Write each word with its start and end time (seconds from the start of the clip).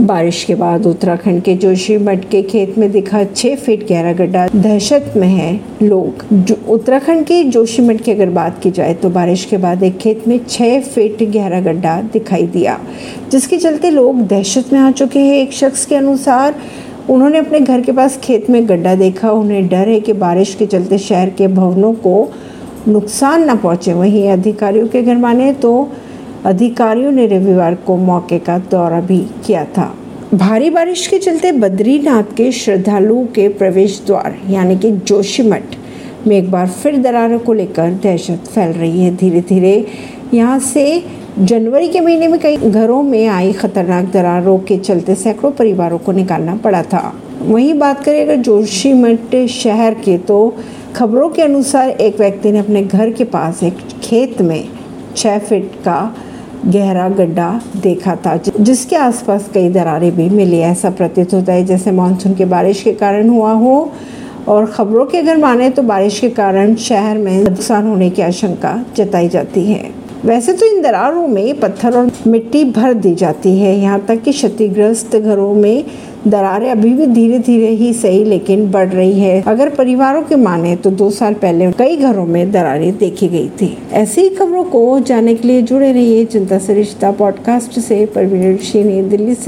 बारिश 0.00 0.42
के 0.44 0.54
बाद 0.54 0.86
उत्तराखंड 0.86 1.42
के 1.42 1.54
जोशी 1.54 1.96
मठ 1.96 2.24
के 2.24 2.40
खेत 2.42 2.76
में 2.78 2.90
दिखा 2.92 3.22
छह 3.24 3.56
फीट 3.56 3.86
गहरा 3.88 4.12
गड्ढा। 4.12 4.46
दहशत 4.48 5.12
में 5.16 5.26
है 5.28 5.52
लोग। 5.82 6.24
उत्तराखंड 6.68 7.24
के 7.26 7.42
जोशी 7.44 7.82
मठ 7.82 8.00
की 8.00 8.10
अगर 8.10 8.30
बात 8.30 8.60
की 8.62 8.70
जाए 8.70 8.94
तो 8.94 9.10
बारिश 9.10 9.44
के 9.44 9.56
बाद 9.56 9.82
एक 9.82 9.98
खेत 9.98 10.26
में 10.28 10.38
छह 10.48 10.80
फीट 10.80 11.22
गहरा 11.22 11.60
गड्ढा 11.60 12.00
दिखाई 12.12 12.46
दिया, 12.46 12.78
जिसके 13.30 13.58
चलते 13.58 13.90
लोग 13.90 14.26
दहशत 14.26 14.72
में 14.72 14.78
आ 14.80 14.90
चुके 14.90 15.18
हैं। 15.18 15.34
एक 15.34 15.52
शख्स 15.52 15.84
के 15.86 15.96
अनुसार 15.96 16.54
उन्होंने 17.10 17.38
अपने 17.38 17.60
घर 17.60 17.80
के 17.80 17.92
पास 17.92 18.16
खेत 18.16 18.50
में 18.50 18.68
गड्ढा 18.68 18.94
देखा। 18.94 19.30
उन्हें 19.32 19.66
डर 19.68 19.88
है 19.88 20.00
कि 20.00 20.12
बारिश 20.14 20.54
के 20.54 20.66
चलते 20.66 20.98
शहर 21.00 21.30
के 21.30 21.48
भवनों 21.48 21.92
को 21.96 22.30
नुकसान 22.88 23.50
न 23.50 23.56
पहुँचे। 23.56 23.92
वहीं 23.92 24.28
अधिकारियों 24.30 24.86
के 24.88 25.02
घर 25.02 25.16
माने 25.16 25.52
तो 25.52 25.88
अधिकारियों 26.44 27.10
ने 27.12 27.26
रविवार 27.26 27.74
को 27.74 27.96
मौके 27.96 28.38
का 28.38 28.58
दौरा 28.70 29.00
भी 29.00 29.18
किया 29.46 29.64
था। 29.76 29.92
भारी 30.34 30.70
बारिश 30.70 31.06
के 31.06 31.18
चलते 31.18 31.52
बद्रीनाथ 31.52 32.34
के 32.36 32.50
श्रद्धालुओं 32.52 33.24
के 33.26 33.48
प्रवेश 33.48 34.00
द्वार, 34.06 34.36
यानी 34.50 34.76
कि 34.78 34.90
जोशीमठ, 34.90 35.76
में 36.26 36.36
एक 36.36 36.50
बार 36.50 36.68
फिर 36.68 36.96
दरारों 36.96 37.38
को 37.38 37.52
लेकर 37.52 37.90
दहशत 37.92 38.48
फैल 38.48 38.72
रही 38.72 39.02
है। 39.04 39.14
धीरे 39.16 39.40
धीरे 39.40 39.86
यहाँ 40.34 40.58
से 40.58 41.04
जनवरी 41.38 41.88
के 41.88 42.00
महीने 42.00 42.28
में 42.28 42.38
कई 42.40 42.56
घरों 42.56 43.02
में 43.02 43.26
आई 43.26 43.52
खतरनाक 43.52 44.10
दरारों 44.12 44.58
के 44.58 44.76
चलते 44.78 45.14
सैकड़ों 45.14 45.50
परिवारों 45.52 45.98
को 45.98 46.12
निकालना 46.12 46.56
पड़ा 46.56 46.82
था। 46.82 47.12
वहीं 47.40 47.74
बात 47.74 48.04
करें 48.04 48.22
अगर 48.22 48.36
जोशीमठ 48.36 49.34
शहर 49.50 49.94
के 49.94 50.18
तो 50.18 50.56
खबरों 50.96 51.28
के 51.28 51.42
अनुसार 51.42 51.90
एक 51.90 52.18
व्यक्ति 52.18 52.52
ने 52.52 52.58
अपने 52.58 52.82
घर 52.82 53.10
के 53.10 53.24
पास 53.24 53.62
एक 53.62 53.78
खेत 54.02 54.42
में 54.42 54.68
छः 55.16 55.38
फीट 55.38 55.72
का 55.84 56.14
गहरा 56.66 57.08
गड्ढा 57.08 57.50
देखा 57.76 58.14
था 58.16 58.36
जिसके 58.60 58.96
आसपास 58.96 59.48
कई 59.54 59.68
दरारें 59.68 60.10
भी 60.16 60.28
मिली, 60.30 60.58
ऐसा 60.58 60.90
प्रतीत 60.90 61.34
होता 61.34 61.52
है, 61.52 61.64
जैसे 61.64 61.90
मानसून 61.90 62.34
के 62.34 62.44
बारिश 62.44 62.82
के 62.82 62.92
कारण 62.92 63.28
हुआ 63.28 63.52
हो। 63.52 63.92
और 64.48 64.66
खबरों 64.66 65.04
के 65.06 65.18
अगर 65.18 65.36
माने 65.36 65.70
तो 65.70 65.82
बारिश 65.82 66.18
के 66.20 66.28
कारण 66.28 66.74
शहर 66.74 67.18
में 67.18 67.42
नुकसान 67.44 67.86
होने 67.86 68.10
की 68.10 68.22
आशंका 68.22 68.84
जताई 68.96 69.28
जाती 69.28 69.64
है। 69.64 69.90
वैसे 70.24 70.52
तो 70.52 70.66
इन 70.66 70.82
दरारों 70.82 71.28
में 71.28 71.60
पत्थर 71.60 71.96
और 71.96 72.10
मिट्टी 72.26 72.64
भर 72.64 72.94
दी 72.94 73.14
जाती 73.14 73.58
है। 73.58 73.78
यहाँ 73.78 74.04
तक 74.08 74.22
कि 74.22 74.32
क्षतिग्रस्त 74.32 75.16
घरों 75.16 75.54
में 75.54 75.84
दरारें 76.28 76.70
अभी 76.70 76.90
भी 76.90 77.06
धीरे 77.06 77.38
धीरे 77.38 77.68
ही 77.68 77.92
सही 77.92 78.24
लेकिन 78.24 78.70
बढ़ 78.70 78.88
रही 78.88 79.20
है। 79.20 79.42
अगर 79.46 79.68
परिवारों 79.68 80.22
के 80.22 80.36
माने 80.36 80.76
तो 80.76 80.90
दो 80.90 81.10
साल 81.10 81.34
पहले 81.34 81.72
कई 81.72 81.96
घरों 81.96 82.26
में 82.26 82.52
दरारें 82.52 82.98
देखी 82.98 83.28
गई 83.28 83.48
थी। 83.48 83.78
ऐसी 83.92 84.28
खबरों 84.28 84.64
को 84.64 85.00
जानने 85.00 85.34
के 85.34 85.48
लिए 85.48 85.62
जुड़े 85.62 85.92
रहिए 85.92 86.24
जनता 86.24 86.58
से 86.58 86.74
रिश्ता 86.74 87.10
पॉडकास्ट 87.10 87.80
से। 87.80 88.06
परवीन 88.06 89.08
दिल्ली 89.08 89.34
से। 89.34 89.40